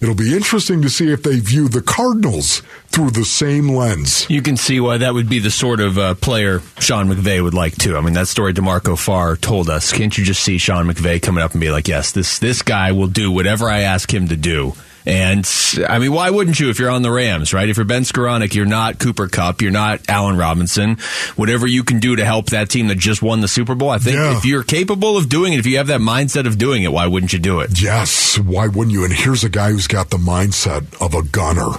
[0.00, 4.30] It'll be interesting to see if they view the Cardinals through the same lens.
[4.30, 7.54] You can see why that would be the sort of uh, player Sean McVay would
[7.54, 7.96] like too.
[7.96, 9.92] I mean, that story D'Marco Farr told us.
[9.92, 12.92] Can't you just see Sean McVay coming up and be like, "Yes, this this guy
[12.92, 14.74] will do whatever I ask him to do."
[15.08, 15.50] And
[15.88, 17.66] I mean, why wouldn't you if you're on the Rams, right?
[17.66, 20.98] If you're Ben Skowronek, you're not Cooper Kupp, you're not Allen Robinson.
[21.34, 23.96] Whatever you can do to help that team that just won the Super Bowl, I
[23.96, 24.36] think yeah.
[24.36, 27.06] if you're capable of doing it, if you have that mindset of doing it, why
[27.06, 27.80] wouldn't you do it?
[27.80, 29.04] Yes, why wouldn't you?
[29.04, 31.78] And here's a guy who's got the mindset of a gunner.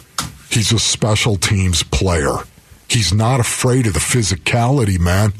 [0.49, 2.33] He's a special teams player.
[2.87, 5.33] He's not afraid of the physicality, man.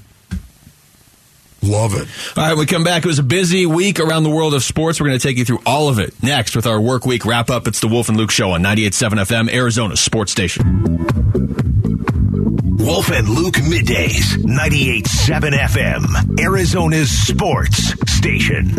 [1.62, 2.08] Love it.
[2.38, 3.04] All right, we come back.
[3.04, 5.00] It was a busy week around the world of sports.
[5.00, 7.50] We're going to take you through all of it next with our work week wrap
[7.50, 7.68] up.
[7.68, 10.96] It's the Wolf and Luke Show on 98.7 FM, Arizona Sports Station.
[12.78, 18.74] Wolf and Luke middays, 98.7 FM, Arizona's sports station.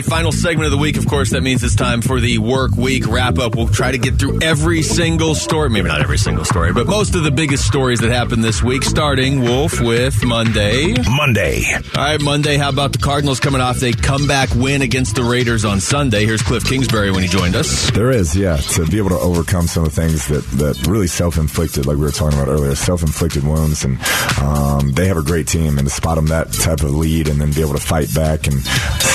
[0.00, 0.96] Right, final segment of the week.
[0.96, 3.54] Of course, that means it's time for the work week wrap up.
[3.54, 5.68] We'll try to get through every single story.
[5.68, 8.82] Maybe not every single story, but most of the biggest stories that happened this week,
[8.82, 10.94] starting, Wolf, with Monday.
[11.06, 11.64] Monday.
[11.74, 12.56] All right, Monday.
[12.56, 16.24] How about the Cardinals coming off a comeback win against the Raiders on Sunday?
[16.24, 17.90] Here's Cliff Kingsbury when he joined us.
[17.90, 18.56] There is, yeah.
[18.56, 21.98] To be able to overcome some of the things that, that really self inflicted, like
[21.98, 23.84] we were talking about earlier, self inflicted wounds.
[23.84, 23.98] And
[24.40, 27.38] um, they have a great team, and to spot them that type of lead and
[27.38, 28.62] then be able to fight back and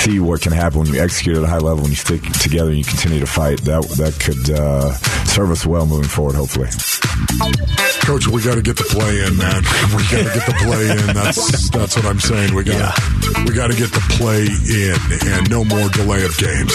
[0.06, 2.70] see what can happen when you execute at a high level, when you stick together
[2.70, 3.60] and you continue to fight.
[3.62, 4.92] That that could uh,
[5.24, 6.68] serve us well moving forward, hopefully.
[8.04, 9.62] Coach, we got to get the play in, man.
[9.96, 11.14] We got to get the play in.
[11.14, 12.54] That's that's what I'm saying.
[12.54, 13.15] We got yeah.
[13.44, 16.72] We got to get the play in, and no more delay of games.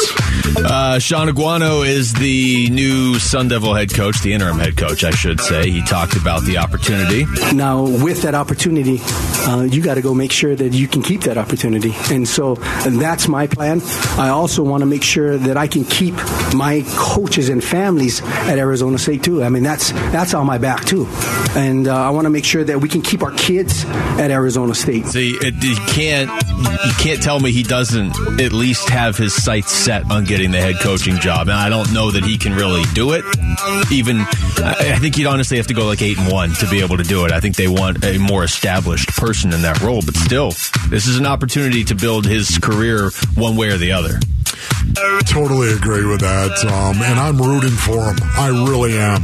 [0.58, 5.12] Uh, Shaun Aguano is the new Sun Devil head coach, the interim head coach, I
[5.12, 5.70] should say.
[5.70, 7.26] He talked about the opportunity.
[7.54, 9.00] Now, with that opportunity,
[9.48, 12.58] uh, you got to go make sure that you can keep that opportunity, and so
[12.86, 13.82] and that's my plan.
[14.18, 16.16] I also want to make sure that I can keep
[16.54, 19.44] my coaches and families at Arizona State too.
[19.44, 21.08] I mean, that's that's on my back too,
[21.56, 24.76] and uh, I want to make sure that we can keep our kids at Arizona
[24.76, 25.06] State.
[25.08, 29.72] See, it, you can't you can't tell me he doesn't at least have his sights
[29.72, 32.84] set on getting the head coaching job, and I don't know that he can really
[32.94, 33.24] do it.
[33.92, 34.22] Even
[34.64, 37.04] I think you'd honestly have to go like eight and one to be able to
[37.04, 37.32] do it.
[37.32, 40.52] I think they want a more established person in that role, but still,
[40.90, 44.20] this is an opportunity to build his career one way or the other.
[45.26, 48.18] Totally agree with that, um, and I'm rooting for him.
[48.36, 49.22] I really am.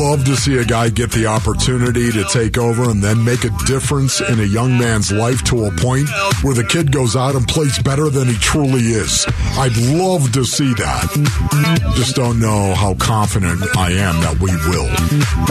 [0.00, 3.50] Love to see a guy get the opportunity to take over and then make a
[3.66, 6.08] difference in a young man's life to a point
[6.42, 9.26] where the kid goes out and plays better than he truly is.
[9.58, 11.92] I'd love to see that.
[11.96, 14.88] Just don't know how confident I am that we will.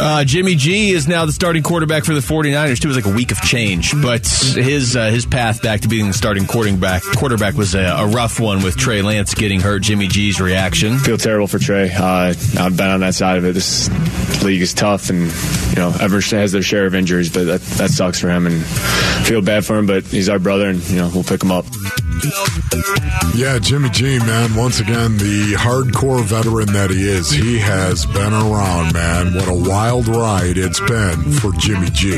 [0.03, 2.79] Uh, Jimmy G is now the starting quarterback for the 49ers.
[2.79, 6.07] Too was like a week of change, but his uh, his path back to being
[6.07, 9.81] the starting quarterback quarterback was a, a, rough one with Trey Lance getting hurt.
[9.81, 10.97] Jimmy G's reaction.
[10.97, 11.91] Feel terrible for Trey.
[11.91, 13.53] Uh, I've been on that side of it.
[13.53, 13.89] This
[14.43, 15.31] league is tough, and
[15.69, 18.63] you know, ever has their share of injuries, but that, that sucks for him, and
[19.25, 19.85] feel bad for him.
[19.87, 21.65] But he's our brother, and you know, we'll pick him up.
[23.35, 24.55] Yeah, Jimmy G, man.
[24.55, 29.33] Once again, the hardcore veteran that he is, he has been around, man.
[29.33, 32.13] What a wild ride it's been for Jimmy G.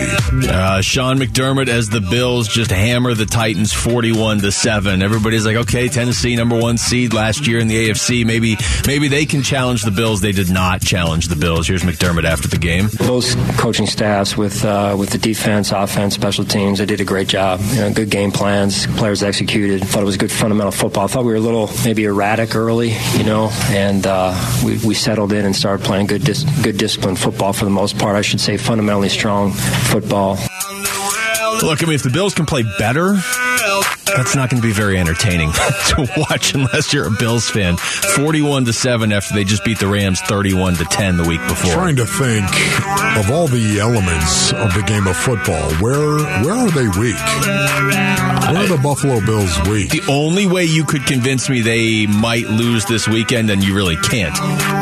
[0.50, 5.02] Uh, Sean McDermott as the Bills just hammer the Titans forty-one to seven.
[5.02, 8.26] Everybody's like, okay, Tennessee number one seed last year in the AFC.
[8.26, 10.20] Maybe maybe they can challenge the Bills.
[10.22, 11.68] They did not challenge the Bills.
[11.68, 12.90] Here's McDermott after the game.
[13.00, 17.28] Both coaching staffs with uh, with the defense, offense, special teams, they did a great
[17.30, 17.62] job.
[17.72, 19.85] You know, good game plans, players executed.
[19.86, 21.06] Thought it was good fundamental football.
[21.06, 24.34] I thought we were a little maybe erratic early, you know, and uh,
[24.66, 27.98] we, we settled in and started playing good dis- good disciplined football for the most
[27.98, 28.16] part.
[28.18, 30.38] I should say fundamentally strong football.
[31.64, 33.16] Look, I mean, if the Bills can play better,
[34.16, 35.52] that's not going to be very entertaining
[35.90, 37.78] to watch unless you're a Bills fan.
[37.78, 41.74] 41 to 7 after they just beat the Rams 31 to 10 the week before.
[41.74, 42.46] Trying to think
[43.18, 45.70] of all the elements of the game of football.
[45.76, 47.16] Where where are they weak?
[48.46, 49.90] Where are the Buffalo Bills weak?
[49.90, 53.96] The only way you could convince me they might lose this weekend, and you really
[53.98, 54.38] can't,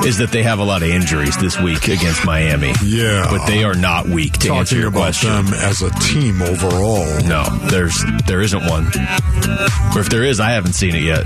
[0.05, 2.73] is that they have a lot of injuries this week against Miami.
[2.83, 3.27] Yeah.
[3.29, 5.29] But they are not weak to Talking answer your about question.
[5.29, 7.05] them as a team overall.
[7.23, 8.87] No, there's there isn't one.
[9.95, 11.23] Or if there is, I haven't seen it yet.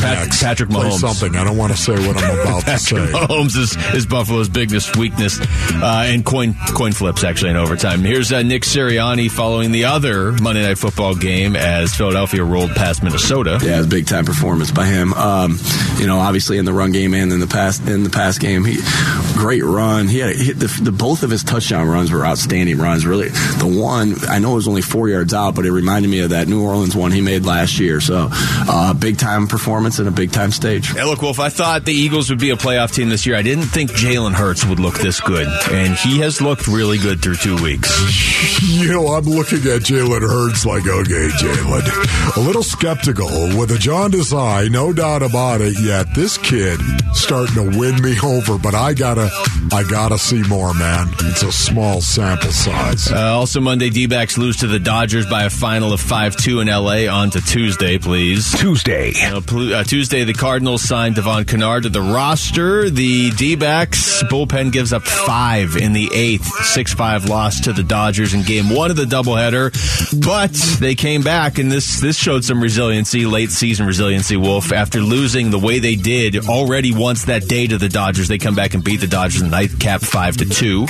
[0.00, 1.34] Pat- Next, Patrick play something.
[1.34, 3.12] I don't want to say what I'm about to Patrick say.
[3.12, 8.00] Mahomes is, is Buffalo's biggest weakness, uh, and coin coin flips actually in overtime.
[8.00, 13.02] Here's uh, Nick Sirianni following the other Monday Night Football game as Philadelphia rolled past
[13.02, 13.58] Minnesota.
[13.62, 15.12] Yeah, it was a big time performance by him.
[15.14, 15.58] Um,
[15.98, 18.64] you know, obviously in the run game and in the pass in the pass game,
[18.64, 18.78] he
[19.36, 20.06] great run.
[20.08, 23.04] He had he, the, the both of his touchdown runs were outstanding runs.
[23.06, 26.20] Really, the one I know it was only four yards out, but it reminded me
[26.20, 28.00] of that New Orleans one he made last year.
[28.00, 30.88] So, uh, big time performance and a big time stage.
[30.92, 33.36] Hey, look, Wolf, I thought the Eagles would be a playoff team this year.
[33.36, 37.20] I didn't think Jalen Hurts would look this good, and he has looked really good
[37.22, 37.88] through two weeks.
[38.62, 42.36] You know, I'm looking at Jalen Hurts like, okay, Jalen.
[42.36, 45.78] A little skeptical with a jaundiced eye, no doubt about it.
[45.80, 46.80] Yet this kid
[47.12, 49.30] starting to win me over, but I gotta,
[49.72, 51.08] I gotta see more, man.
[51.20, 53.10] It's a small sample size.
[53.10, 56.60] Uh, also, Monday, D backs lose to the Dodgers by a final of 5 2
[56.60, 57.06] in LA.
[57.06, 58.56] On to Tuesday, please.
[58.58, 59.12] Tuesday.
[59.20, 62.88] Uh, uh, Tuesday, the Cardinals signed Devon Kennard to the roster.
[62.90, 67.82] The D backs bullpen gives up five in the eighth, 6 5 loss to the
[67.82, 69.72] Dodgers in game one of the doubleheader.
[70.24, 74.72] But they came back, and this, this showed some resiliency, late season resiliency, Wolf.
[74.72, 78.54] After losing the way they did already once that day to the Dodgers, they come
[78.54, 80.86] back and beat the Dodgers in the nightcap 5 to 2.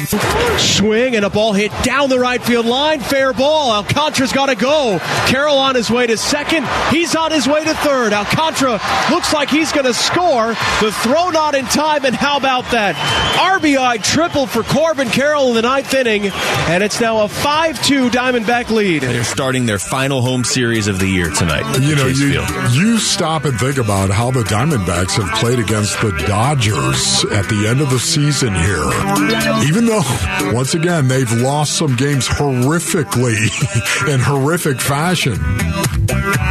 [0.58, 3.00] Swing and a ball hit down the right field line.
[3.00, 3.72] Fair ball.
[3.72, 4.98] Alcantara's got to go.
[5.38, 6.66] Carroll on his way to second.
[6.90, 8.12] He's on his way to third.
[8.12, 10.48] Alcantara looks like he's going to score.
[10.48, 12.96] The throw not in time, and how about that?
[13.38, 18.10] RBI triple for Corbin Carroll in the ninth inning, and it's now a 5 2
[18.10, 19.02] Diamondback lead.
[19.02, 21.62] They're starting their final home series of the year tonight.
[21.78, 26.10] You know, you, you stop and think about how the Diamondbacks have played against the
[26.26, 28.82] Dodgers at the end of the season here.
[29.68, 30.02] Even though,
[30.52, 33.38] once again, they've lost some games horrifically
[34.12, 35.17] in horrific fashion.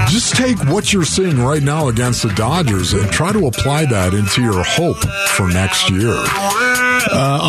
[0.09, 4.13] Just take what you're seeing right now against the Dodgers and try to apply that
[4.13, 4.97] into your hope
[5.29, 6.76] for next year.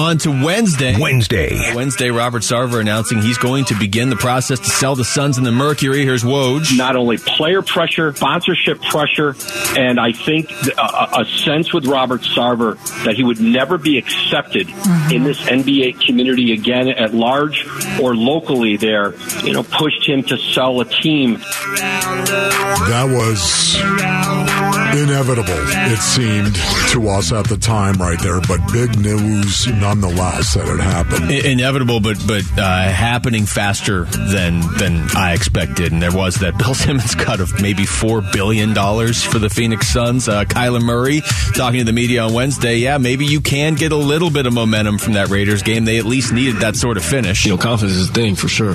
[0.08, 0.98] On to Wednesday.
[0.98, 1.74] Wednesday.
[1.74, 5.46] Wednesday, Robert Sarver announcing he's going to begin the process to sell the Suns and
[5.46, 6.02] the Mercury.
[6.02, 6.78] Here's Woj.
[6.78, 9.36] not only player pressure, sponsorship pressure,
[9.76, 14.68] and I think a, a sense with Robert Sarver that he would never be accepted
[14.68, 15.14] mm-hmm.
[15.14, 17.66] in this NBA community again at large
[18.00, 19.12] or locally there,
[19.44, 21.34] you know, pushed him to sell a team.
[21.34, 24.57] That was
[25.02, 26.54] inevitable, it seemed
[26.92, 31.24] to us at the time right there, but big news nonetheless that it happened.
[31.26, 35.92] I- inevitable, but but uh, happening faster than than I expected.
[35.92, 39.88] And there was that Bill Simmons cut of maybe four billion dollars for the Phoenix
[39.88, 40.28] Suns.
[40.28, 41.22] Uh, Kyler Murray
[41.54, 42.76] talking to the media on Wednesday.
[42.78, 45.84] Yeah, maybe you can get a little bit of momentum from that Raiders game.
[45.84, 47.44] They at least needed that sort of finish.
[47.44, 48.72] You know, confidence is a thing for sure.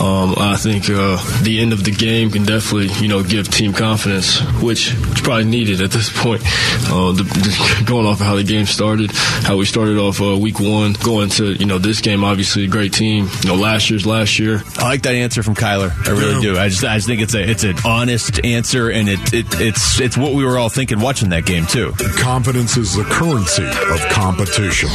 [0.00, 3.72] Um, I think uh, the end of the game can definitely, you know, give team
[3.72, 6.42] confidence, which is probably needed at this point.
[6.90, 10.36] Uh, the, the, going off of how the game started, how we started off uh,
[10.36, 13.28] week one, going to you know this game, obviously a great team.
[13.42, 14.62] You know, last year's last year.
[14.78, 15.90] I like that answer from Kyler.
[16.06, 16.54] I really Yeah.
[16.54, 16.58] do.
[16.58, 20.00] I just I just think it's a it's an honest answer, and it, it it's
[20.00, 21.92] it's what we were all thinking watching that game too.
[22.18, 24.88] Confidence is the currency of competition.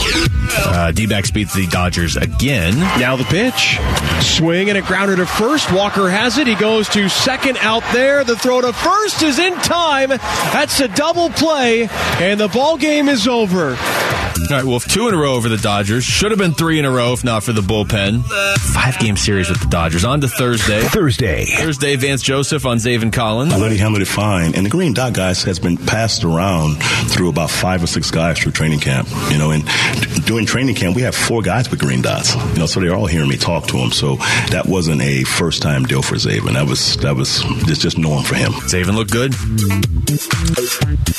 [0.52, 2.78] Uh, D-backs beats the Dodgers again.
[3.00, 3.78] Now the pitch.
[4.26, 5.72] Swing and a grounder to first.
[5.72, 6.48] Walker has it.
[6.48, 8.24] He goes to second out there.
[8.24, 10.10] The throw to first is in time.
[10.52, 11.88] That's a double play,
[12.20, 13.78] and the ball game is over.
[14.50, 16.04] All right, Wolf, two in a row over the Dodgers.
[16.04, 18.24] Should have been three in a row if not for the bullpen.
[18.74, 20.04] Five game series with the Dodgers.
[20.04, 20.82] On to Thursday.
[20.82, 21.46] Thursday.
[21.46, 23.54] Thursday, Vance Joseph on Zaven Collins.
[23.54, 24.56] I thought he handled it fine.
[24.56, 26.82] And the Green Dot guys has been passed around
[27.12, 29.08] through about five or six guys through training camp.
[29.30, 32.34] You know, and d- during training camp, we have four guys with Green Dots.
[32.54, 33.92] You know, so they're all hearing me talk to them.
[33.92, 34.16] So
[34.50, 36.54] that wasn't a first time deal for Zaven.
[36.54, 38.54] That was that was just just norm for him.
[38.54, 39.34] Zaven looked good.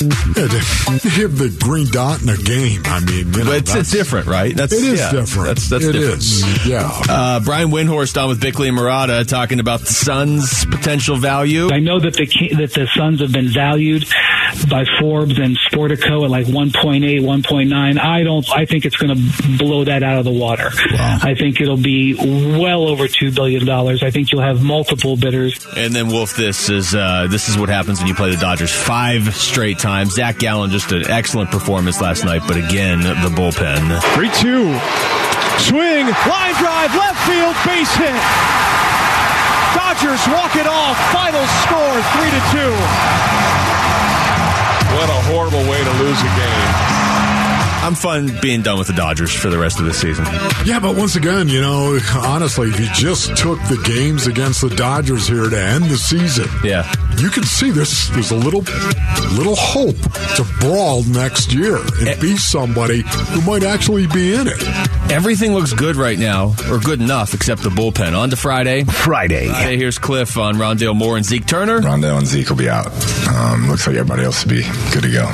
[0.01, 2.83] Yeah, to hit the green dot in a game.
[2.87, 4.55] I mean, you know, But it's, it's different, right?
[4.55, 5.47] That's It is yeah, different.
[5.49, 6.19] That's that's It different.
[6.23, 6.91] is, Yeah.
[7.09, 11.71] Uh, Brian Windhorst on with Bickley and Marotta talking about the Suns' potential value.
[11.73, 14.07] I know that the that the Suns have been valued
[14.69, 18.01] by Forbes and Sportico at like 1.8, 1.9.
[18.01, 18.49] I don't.
[18.51, 20.71] I think it's going to blow that out of the water.
[20.93, 24.03] I think it'll be well over two billion dollars.
[24.03, 25.67] I think you'll have multiple bidders.
[25.77, 28.73] And then Wolf, this is uh, this is what happens when you play the Dodgers
[28.73, 30.15] five straight times.
[30.15, 34.01] Zach Gallen just an excellent performance last night, but again the bullpen.
[34.15, 34.75] 3 2.
[35.59, 38.17] Swing, line drive, left field, base hit.
[39.75, 40.97] Dodgers walk it off.
[41.13, 42.71] Final score 3 to 2.
[44.97, 47.01] What a horrible way to lose a game.
[47.83, 50.27] I'm fun being done with the Dodgers for the rest of the season.
[50.67, 54.69] Yeah, but once again, you know, honestly, if you just took the games against the
[54.69, 56.83] Dodgers here to end the season, yeah,
[57.21, 58.09] you can see this.
[58.09, 58.63] There's a little,
[59.37, 59.97] little hope
[60.37, 64.63] to brawl next year and be somebody who might actually be in it.
[65.11, 68.17] Everything looks good right now, or good enough, except the bullpen.
[68.17, 68.85] On to Friday.
[68.85, 69.49] Friday.
[69.49, 71.81] Friday here's Kliff on Rondale Moore and Zeke Turner.
[71.81, 72.87] Rondale and Zeke will be out.
[73.29, 74.63] Um, looks like everybody else will be
[74.93, 75.29] good to go.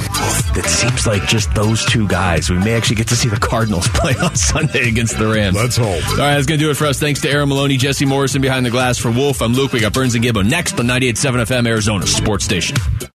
[0.58, 2.48] It seems like just those two guys.
[2.48, 5.56] We may actually get to see the Cardinals play on Sunday against the Rams.
[5.56, 5.86] Let's hope.
[5.86, 6.98] All right, that's going to do it for us.
[6.98, 9.42] Thanks to Aaron Maloney, Jesse Morrison behind the glass for Wolf.
[9.42, 9.72] I'm Luke.
[9.72, 13.06] We got Burns and Gambo next on 98.7 FM, Arizona sports station.